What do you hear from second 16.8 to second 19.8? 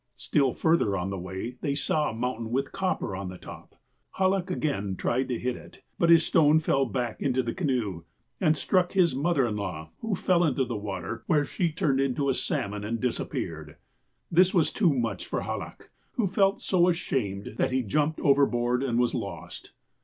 ashamed that he jumped overboard and was lost.